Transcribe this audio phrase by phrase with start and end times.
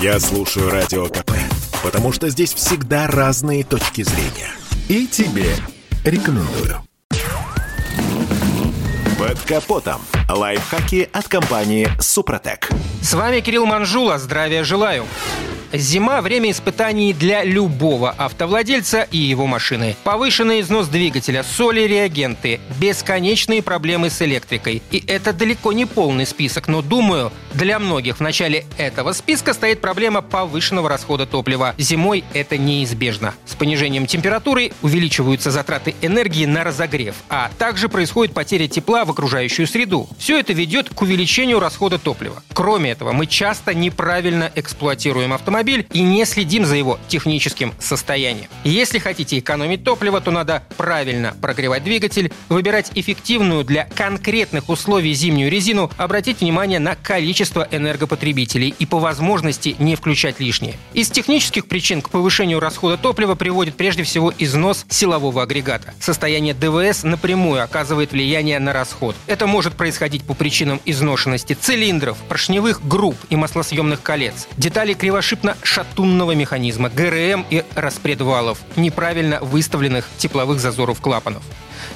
[0.00, 1.32] Я слушаю Радио КП,
[1.82, 4.50] потому что здесь всегда разные точки зрения.
[4.88, 5.54] И тебе
[6.06, 6.82] рекомендую.
[9.18, 10.00] Под капотом.
[10.26, 12.70] Лайфхаки от компании «Супротек».
[13.02, 14.18] С вами Кирилл Манжула.
[14.18, 15.04] Здравия желаю.
[15.72, 19.94] Зима– время испытаний для любого автовладельца и его машины.
[20.02, 24.82] Повышенный износ двигателя, соли, реагенты, бесконечные проблемы с электрикой.
[24.90, 29.80] И это далеко не полный список, но, думаю, для многих в начале этого списка стоит
[29.80, 31.74] проблема повышенного расхода топлива.
[31.78, 33.34] Зимой это неизбежно.
[33.44, 39.66] С понижением температуры увеличиваются затраты энергии на разогрев, а также происходит потеря тепла в окружающую
[39.66, 40.08] среду.
[40.18, 42.42] Все это ведет к увеличению расхода топлива.
[42.52, 48.48] Кроме этого, мы часто неправильно эксплуатируем автомобиль и не следим за его техническим состоянием.
[48.64, 55.50] Если хотите экономить топливо, то надо правильно прогревать двигатель, выбирать эффективную для конкретных условий зимнюю
[55.50, 57.39] резину, обратить внимание на количество
[57.70, 60.76] энергопотребителей и по возможности не включать лишнее.
[60.92, 65.94] Из технических причин к повышению расхода топлива приводит прежде всего износ силового агрегата.
[66.00, 69.16] Состояние ДВС напрямую оказывает влияние на расход.
[69.26, 74.46] Это может происходить по причинам изношенности цилиндров, поршневых групп и маслосъемных колец.
[74.56, 81.42] Детали кривошипно шатунного механизма, ГРМ и распредвалов, неправильно выставленных тепловых зазоров клапанов.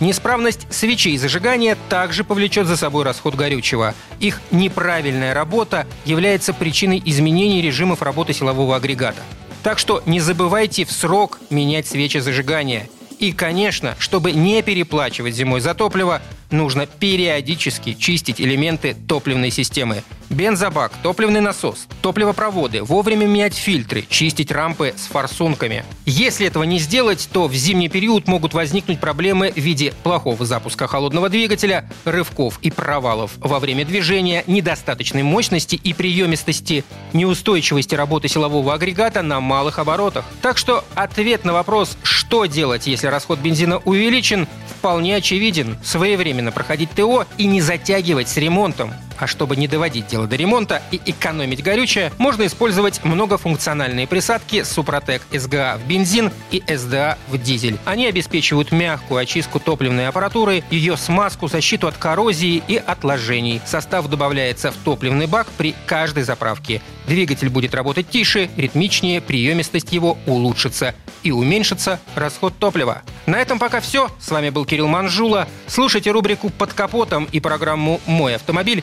[0.00, 3.94] Неисправность свечей зажигания также повлечет за собой расход горючего.
[4.18, 9.22] Их неправильная работа является причиной изменений режимов работы силового агрегата.
[9.62, 12.88] Так что не забывайте в срок менять свечи зажигания.
[13.18, 20.02] И, конечно, чтобы не переплачивать зимой за топливо, нужно периодически чистить элементы топливной системы.
[20.30, 25.84] Бензобак, топливный насос, топливопроводы, вовремя менять фильтры, чистить рампы с форсунками.
[26.06, 30.86] Если этого не сделать, то в зимний период могут возникнуть проблемы в виде плохого запуска
[30.86, 38.72] холодного двигателя, рывков и провалов во время движения, недостаточной мощности и приемистости, неустойчивости работы силового
[38.72, 40.24] агрегата на малых оборотах.
[40.42, 44.46] Так что ответ на вопрос, что делать, если расход бензина увеличен,
[44.78, 45.76] вполне очевиден.
[45.82, 48.94] Своевременно проходить ТО и не затягивать с ремонтом.
[49.20, 55.22] А чтобы не доводить дело до ремонта и экономить горючее, можно использовать многофункциональные присадки Супротек
[55.30, 57.78] СГА в бензин и СДА в дизель.
[57.84, 63.60] Они обеспечивают мягкую очистку топливной аппаратуры, ее смазку, защиту от коррозии и отложений.
[63.66, 66.80] Состав добавляется в топливный бак при каждой заправке.
[67.06, 73.02] Двигатель будет работать тише, ритмичнее, приемистость его улучшится и уменьшится расход топлива.
[73.26, 74.08] На этом пока все.
[74.18, 75.46] С вами был Кирилл Манжула.
[75.66, 78.82] Слушайте рубрику «Под капотом» и программу «Мой автомобиль»